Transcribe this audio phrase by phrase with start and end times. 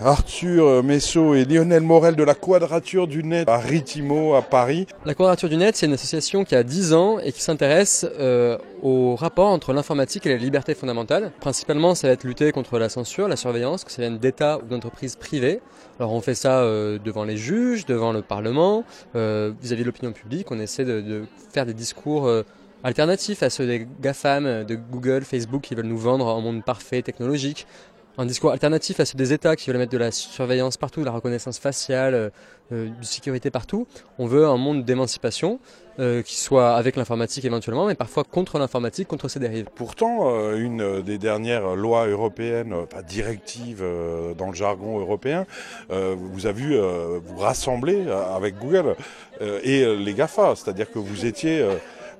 [0.00, 4.86] Arthur Messot et Lionel Morel de la Quadrature du Net à Ritimo à Paris.
[5.04, 8.58] La Quadrature du Net, c'est une association qui a 10 ans et qui s'intéresse euh,
[8.82, 11.32] au rapport entre l'informatique et les libertés fondamentales.
[11.40, 14.68] Principalement, ça va être lutter contre la censure, la surveillance, que ça vienne d'État ou
[14.68, 15.60] d'entreprises privées.
[15.98, 18.84] Alors on fait ça euh, devant les juges, devant le Parlement,
[19.16, 20.52] euh, vis-à-vis de l'opinion publique.
[20.52, 22.44] On essaie de, de faire des discours euh,
[22.84, 27.02] alternatifs à ceux des GAFAM, de Google, Facebook qui veulent nous vendre un monde parfait,
[27.02, 27.66] technologique.
[28.20, 31.04] Un discours alternatif à ceux des États qui veulent mettre de la surveillance partout, de
[31.04, 32.30] la reconnaissance faciale, euh,
[32.72, 33.86] euh, de sécurité partout.
[34.18, 35.60] On veut un monde d'émancipation
[36.00, 39.66] euh, qui soit avec l'informatique éventuellement, mais parfois contre l'informatique, contre ses dérives.
[39.72, 45.46] Pourtant, euh, une des dernières lois européennes, euh, pas directive euh, dans le jargon européen,
[45.88, 48.96] vous a vu vous rassembler avec Google
[49.40, 51.66] et les GAFA, c'est-à-dire que vous étiez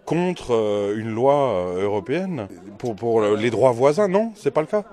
[0.04, 2.46] contre une loi européenne
[2.78, 4.84] pour, pour les droits voisins, non C'est pas le cas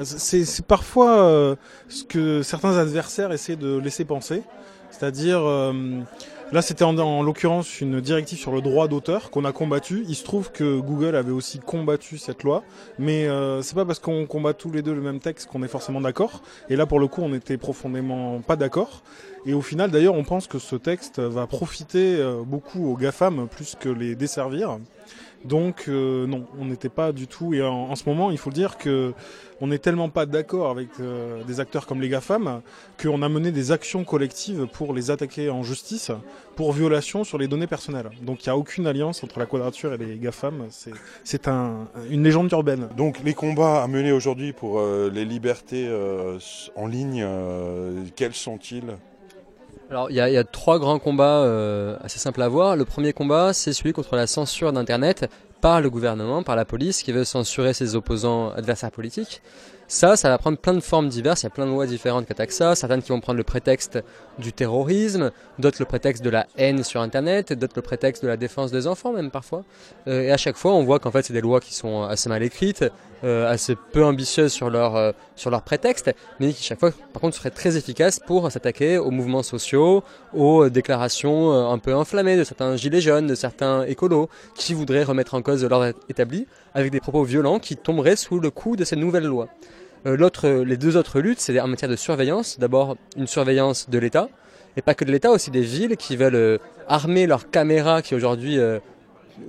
[0.00, 1.56] C'est parfois euh,
[1.88, 4.42] ce que certains adversaires essaient de laisser penser.
[4.90, 6.00] C'est-à-dire, euh,
[6.52, 10.04] là c'était en, en l'occurrence une directive sur le droit d'auteur qu'on a combattu.
[10.08, 12.62] Il se trouve que Google avait aussi combattu cette loi,
[12.98, 15.68] mais euh, c'est pas parce qu'on combat tous les deux le même texte qu'on est
[15.68, 16.42] forcément d'accord.
[16.68, 19.02] Et là pour le coup on était profondément pas d'accord.
[19.46, 23.48] Et au final d'ailleurs on pense que ce texte va profiter euh, beaucoup aux GAFAM
[23.48, 24.78] plus que les desservir.
[25.44, 27.54] Donc euh, non, on n'était pas du tout.
[27.54, 29.12] Et en, ce moment, il faut dire que
[29.60, 32.62] on n'est tellement pas d'accord avec euh, des acteurs comme les GAFAM
[33.00, 36.10] qu'on a mené des actions collectives pour les attaquer en justice
[36.56, 38.10] pour violation sur les données personnelles.
[38.22, 40.66] Donc il n'y a aucune alliance entre la Quadrature et les GAFAM.
[41.24, 42.88] C'est un, une légende urbaine.
[42.96, 45.88] Donc les combats à mener aujourd'hui pour euh, les libertés
[46.76, 47.26] en ligne,
[48.16, 48.96] quels sont-ils?
[49.92, 52.76] Alors il y, a, trois grands combats euh, assez simples à voir.
[52.76, 57.02] Le premier combat, c'est celui contre la censure d'Internet par le gouvernement, par la police,
[57.02, 59.42] qui veut censurer ses opposants adversaires politiques.
[59.94, 62.24] Ça, ça va prendre plein de formes diverses, il y a plein de lois différentes
[62.24, 64.02] qui attaquent ça, certaines qui vont prendre le prétexte
[64.38, 68.38] du terrorisme, d'autres le prétexte de la haine sur Internet, d'autres le prétexte de la
[68.38, 69.64] défense des enfants même parfois.
[70.08, 72.30] Euh, et à chaque fois, on voit qu'en fait, c'est des lois qui sont assez
[72.30, 72.86] mal écrites,
[73.22, 77.20] euh, assez peu ambitieuses sur leur, euh, sur leur prétexte, mais qui chaque fois, par
[77.20, 82.44] contre, seraient très efficaces pour s'attaquer aux mouvements sociaux, aux déclarations un peu enflammées de
[82.44, 87.00] certains gilets jaunes, de certains écolos, qui voudraient remettre en cause l'ordre établi, avec des
[87.00, 89.48] propos violents qui tomberaient sous le coup de ces nouvelles lois.
[90.06, 92.58] Euh, l'autre, les deux autres luttes, c'est en matière de surveillance.
[92.58, 94.28] D'abord, une surveillance de l'État,
[94.76, 96.58] et pas que de l'État, aussi des villes qui veulent euh,
[96.88, 98.78] armer leurs caméras qui aujourd'hui euh,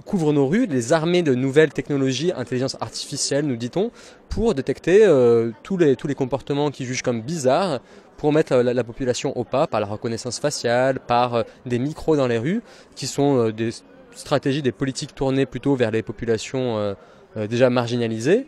[0.05, 3.91] couvrent nos rues, les armer de nouvelles technologies, intelligence artificielle, nous dit-on,
[4.29, 7.79] pour détecter euh, tous, les, tous les comportements qu'ils jugent comme bizarres,
[8.17, 12.15] pour mettre la, la, population au pas par la reconnaissance faciale, par euh, des micros
[12.15, 12.61] dans les rues,
[12.95, 13.71] qui sont euh, des
[14.15, 16.95] stratégies, des politiques tournées plutôt vers les populations
[17.49, 18.45] déjà marginalisées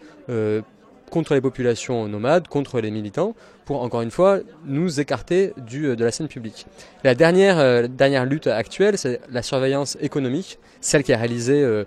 [1.10, 3.36] contre les populations nomades, contre les militants,
[3.66, 6.68] pour encore une fois nous écarter du, de la scène publique.
[7.04, 11.86] La dernière, euh, dernière lutte actuelle, c'est la surveillance économique, celle qui est réalisée euh,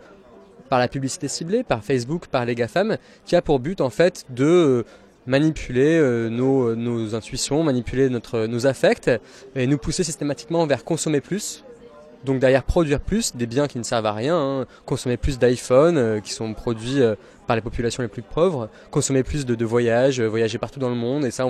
[0.68, 4.24] par la publicité ciblée, par Facebook, par les GAFAM, qui a pour but en fait
[4.30, 4.82] de euh,
[5.26, 9.10] manipuler euh, nos, nos, intuitions, manipuler notre, nos affects
[9.54, 11.64] et nous pousser systématiquement vers consommer plus,
[12.24, 15.96] donc derrière produire plus des biens qui ne servent à rien, hein, consommer plus d'iPhone
[15.96, 17.14] euh, qui sont produits euh,
[17.46, 20.94] par les populations les plus pauvres, consommer plus de, voyages, euh, voyager partout dans le
[20.94, 21.24] monde.
[21.24, 21.46] Et ça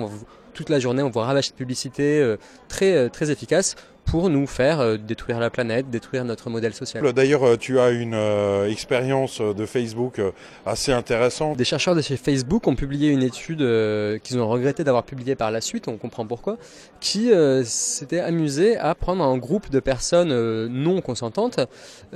[0.53, 2.35] toute la journée on voit ravager de publicité
[2.67, 3.75] très très efficace
[4.09, 7.13] pour nous faire euh, détruire la planète, détruire notre modèle social.
[7.13, 10.19] D'ailleurs, euh, tu as une euh, expérience de Facebook
[10.65, 11.57] assez intéressante.
[11.57, 15.35] Des chercheurs de chez Facebook ont publié une étude euh, qu'ils ont regretté d'avoir publiée
[15.35, 16.57] par la suite, on comprend pourquoi,
[16.99, 20.33] qui euh, s'était amusé à prendre un groupe de personnes
[20.67, 21.59] non consentantes
[22.13, 22.15] et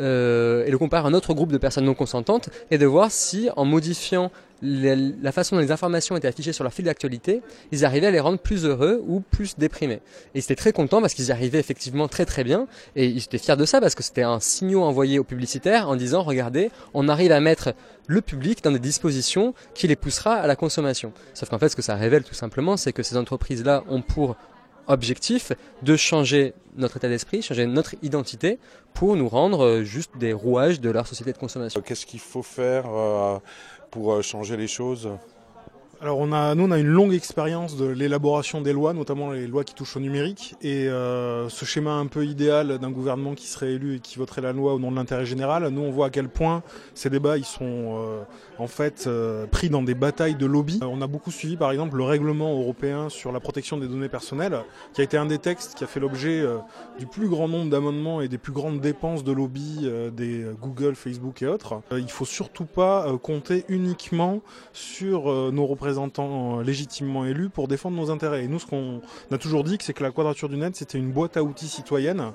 [0.70, 3.66] le comparer à un autre groupe de personnes non consentantes et de voir si en
[3.66, 4.32] modifiant
[4.64, 7.42] la façon dont les informations étaient affichées sur leur fil d'actualité,
[7.72, 10.00] ils arrivaient à les rendre plus heureux ou plus déprimés.
[10.34, 13.24] Et ils étaient très contents parce qu'ils y arrivaient effectivement très très bien et ils
[13.24, 16.72] étaient fiers de ça parce que c'était un signal envoyé aux publicitaires en disant regardez,
[16.94, 17.74] on arrive à mettre
[18.08, 21.12] le public dans des dispositions qui les poussera à la consommation.
[21.34, 24.36] Sauf qu'en fait ce que ça révèle tout simplement c'est que ces entreprises-là ont pour
[24.88, 25.52] objectif
[25.82, 28.60] de changer notre état d'esprit, changer notre identité
[28.94, 31.82] pour nous rendre juste des rouages de leur société de consommation.
[31.82, 33.40] Qu'est-ce qu'il faut faire euh,
[33.92, 35.10] pour changer les choses?
[36.04, 39.74] Alors nous on a une longue expérience de l'élaboration des lois, notamment les lois qui
[39.74, 43.96] touchent au numérique, et euh, ce schéma un peu idéal d'un gouvernement qui serait élu
[43.96, 46.28] et qui voterait la loi au nom de l'intérêt général, nous on voit à quel
[46.28, 46.62] point
[46.94, 48.22] ces débats ils sont euh,
[48.58, 50.82] en fait euh, pris dans des batailles de lobby.
[50.82, 54.60] On a beaucoup suivi par exemple le règlement européen sur la protection des données personnelles,
[54.94, 56.44] qui a été un des textes qui a fait l'objet
[57.00, 61.42] du plus grand nombre d'amendements et des plus grandes dépenses de lobby des Google, Facebook
[61.42, 61.82] et autres.
[61.92, 64.42] Il faut surtout pas compter uniquement
[64.74, 68.44] sur nos représentants représentants légitimement élus pour défendre nos intérêts.
[68.44, 69.02] Et nous, ce qu'on
[69.32, 72.34] a toujours dit, c'est que la Quadrature du Net, c'était une boîte à outils citoyenne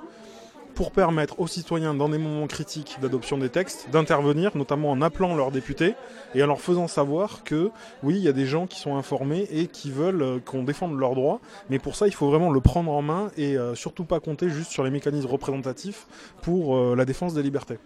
[0.78, 5.34] pour permettre aux citoyens, dans des moments critiques d'adoption des textes, d'intervenir, notamment en appelant
[5.34, 5.96] leurs députés
[6.36, 7.72] et en leur faisant savoir que
[8.04, 10.96] oui, il y a des gens qui sont informés et qui veulent euh, qu'on défende
[10.96, 14.04] leurs droits, mais pour ça, il faut vraiment le prendre en main et euh, surtout
[14.04, 16.06] pas compter juste sur les mécanismes représentatifs
[16.42, 17.78] pour euh, la défense des libertés.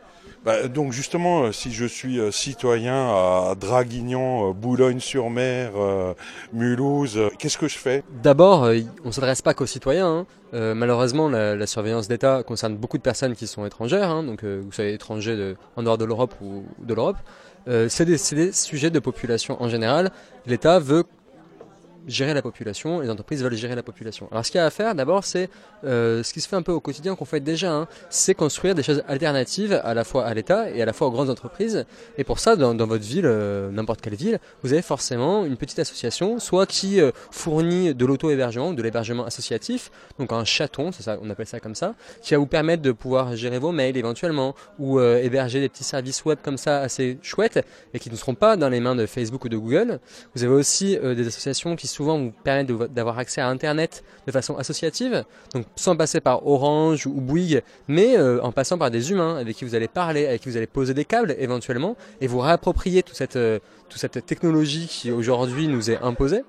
[0.44, 5.70] Bah, donc justement, si je suis citoyen à Draguignan, Boulogne-sur-Mer,
[6.52, 8.02] Mulhouse, qu'est-ce que je fais?
[8.22, 8.68] D'abord,
[9.04, 10.08] on ne s'adresse pas qu'aux citoyens.
[10.08, 10.26] Hein.
[10.52, 14.60] Malheureusement, la, la surveillance d'État concerne beaucoup de personnes qui sont étrangères, hein, donc euh,
[14.64, 17.16] vous savez étrangers en dehors de l'Europe ou de l'Europe.
[17.68, 18.18] Euh, c'est des,
[18.52, 20.10] sujets de population en général.
[20.46, 21.04] L'État veut
[22.06, 24.28] gérer la population, les entreprises veulent gérer la population.
[24.30, 25.48] Alors ce qu'il y a à faire d'abord, c'est
[25.84, 28.74] euh, ce qui se fait un peu au quotidien, qu'on fait déjà, hein, c'est construire
[28.74, 31.84] des choses alternatives à la fois à l'État et à la fois aux grandes entreprises.
[32.18, 35.78] Et pour ça, dans, votre ville, euh, n'importe quelle ville, vous avez forcément une petite
[35.78, 40.90] association, soit qui euh, fournit de l'auto-hébergement, de l'hébergement associatif, donc un chaton,
[41.20, 44.54] on appelle ça comme ça, qui va vous permettre de pouvoir gérer vos mails éventuellement,
[44.78, 47.64] ou héberger des petits services web comme ça assez chouettes
[47.94, 50.00] et qui ne seront pas dans les mains de Facebook ou de Google.
[50.34, 54.56] Vous avez aussi des associations qui souvent vous permettent d'avoir accès à Internet de façon
[54.56, 55.24] associative,
[55.54, 59.56] donc sans passer par Orange ou Bouygues, mais euh, en passant par des humains avec
[59.56, 63.02] qui vous allez parler, avec qui vous allez poser des câbles éventuellement, et vous réapproprier
[63.02, 63.58] toute cette, euh,
[63.94, 66.42] cette technologie qui aujourd'hui nous est imposée.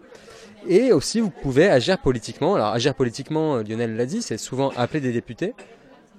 [0.67, 2.55] Et aussi, vous pouvez agir politiquement.
[2.55, 5.53] Alors, agir politiquement, euh, Lionel l'a dit, c'est souvent appeler des députés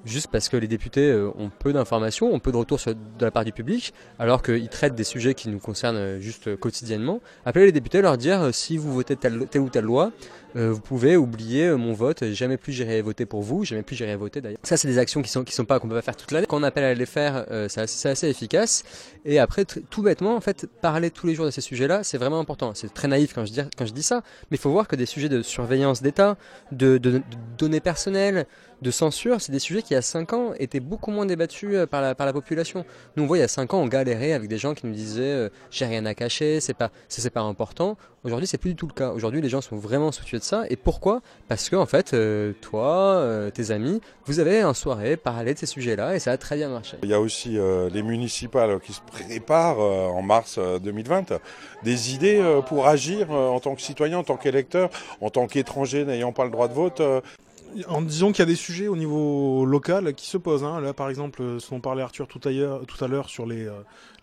[0.04, 3.30] juste parce que les députés euh, ont peu d'informations, ont peu de retours de la
[3.30, 7.20] part du public, alors qu'ils traitent des sujets qui nous concernent euh, juste quotidiennement.
[7.44, 10.12] Appeler les députés, leur dire euh, si vous votez telle ou telle loi,
[10.54, 14.40] vous pouvez oublier mon vote, jamais plus j'irai voter pour vous, jamais plus j'irai voter
[14.40, 14.60] d'ailleurs.
[14.62, 16.46] Ça, c'est des actions qui sont qui sont pas qu'on peut pas faire toute l'année.
[16.48, 18.84] Quand on appelle à les faire, c'est assez, efficace.
[19.24, 22.38] Et après, tout bêtement, en fait, parler tous les jours de ces sujets-là, c'est vraiment
[22.38, 22.72] important.
[22.74, 24.96] C'est très naïf quand je dis quand je dis ça, mais il faut voir que
[24.96, 26.36] des sujets de surveillance d'État,
[26.72, 27.22] de, de, de
[27.58, 28.46] données personnelles,
[28.84, 31.74] de censure, c'est des sujets qui, il y a 5 ans, étaient beaucoup moins débattus
[31.74, 32.84] euh, par la, par la population.
[33.16, 34.92] Nous, on voit, il y a 5 ans, on galérait avec des gens qui nous
[34.92, 37.96] disaient euh, j'ai rien à cacher, c'est pas, c'est pas important.
[38.24, 39.10] Aujourd'hui, c'est plus du tout le cas.
[39.10, 40.64] Aujourd'hui, les gens sont vraiment soucieux de ça.
[40.70, 41.20] Et pourquoi?
[41.48, 45.66] Parce que, en fait, euh, toi, tes amis, vous avez en soirée parlé de ces
[45.66, 46.96] sujets-là et ça a très bien marché.
[47.02, 47.58] Il y a aussi
[47.92, 51.34] les municipales qui se préparent en mars 2020.
[51.82, 56.32] Des idées pour agir en tant que citoyen, en tant qu'électeur, en tant qu'étranger n'ayant
[56.32, 57.02] pas le droit de vote
[57.88, 60.64] en disant qu'il y a des sujets au niveau local qui se posent.
[60.64, 60.80] Hein.
[60.80, 63.72] Là, par exemple, ce dont parlait Arthur tout, à l'heure sur les, euh,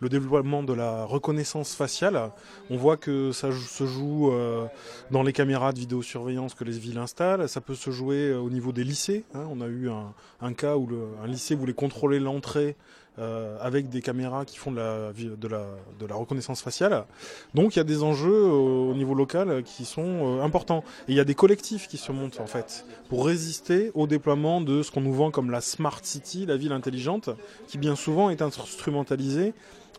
[0.02, 2.32] le développement de la reconnaissance faciale,
[2.70, 4.66] on voit que ça se joue euh,
[5.12, 7.48] dans les caméras de vidéosurveillance que les villes installent.
[7.48, 9.24] Ça peut se jouer euh, au niveau des lycées.
[9.36, 9.46] Hein.
[9.52, 10.90] On a eu un, cas où
[11.24, 12.76] un lycée voulait contrôler l'entrée
[13.20, 17.06] euh, avec des caméras qui font de la, reconnaissance faciale.
[17.54, 20.84] Donc il y a des enjeux au niveau local qui sont importants.
[21.08, 24.62] Et il y a des collectifs qui se montent en fait pour résister au déploiement
[24.62, 27.30] de ce qu'on nous vend comme la smart city, la ville intelligente,
[27.68, 29.54] qui bien souvent est instrumentalisée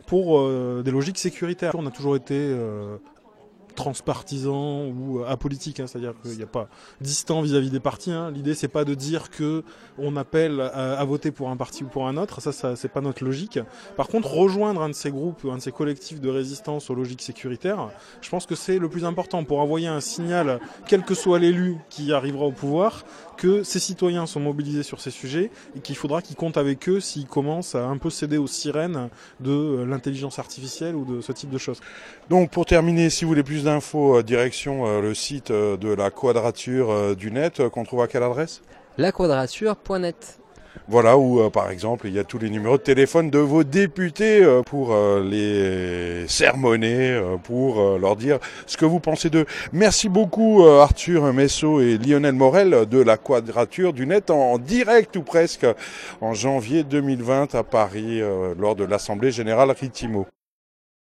[0.06, 0.40] pour
[0.82, 1.74] des logiques sécuritaires.
[1.74, 2.54] On a toujours été
[3.72, 6.68] transpartisan ou euh, apolitique, hein, c'est-à-dire qu'il n'y a pas
[7.00, 8.12] distant vis-à-vis des partis.
[8.12, 8.30] Hein.
[8.30, 9.64] L'idée c'est pas de dire que
[9.98, 13.00] on appelle à, voter pour un parti ou pour un autre, ça, ça c'est pas
[13.00, 13.58] notre logique.
[13.96, 17.22] Par contre, rejoindre un de ces groupes, un de ces collectifs de résistance aux logiques
[17.22, 17.90] sécuritaires,
[18.20, 21.78] je pense que c'est le plus important pour envoyer un signal, quel que soit l'élu
[21.90, 23.04] qui arrivera au pouvoir,
[23.42, 27.00] que ces citoyens sont mobilisés sur ces sujets et qu'il faudra qu'ils comptent avec eux
[27.00, 29.08] s'ils commencent à un peu céder aux sirènes
[29.40, 31.80] de euh, l'intelligence artificielle ou de ce type de choses.
[32.30, 36.10] Donc pour terminer, si vous voulez plus d'infos, euh, direction euh, le site de la
[36.12, 38.62] quadrature du net qu'on trouve à quelle adresse?
[38.96, 40.38] Laquadrature.net
[40.88, 43.64] voilà, où euh, par exemple il y a tous les numéros de téléphone de vos
[43.64, 49.46] députés euh, pour euh, les sermonner, pour leur dire ce que vous pensez d'eux.
[49.72, 55.22] Merci beaucoup Arthur Messot et Lionel Morel de la Quadrature du Net en direct ou
[55.22, 55.66] presque
[56.20, 58.20] en janvier 2020 à Paris
[58.58, 60.26] lors de l'Assemblée Générale Ritimo.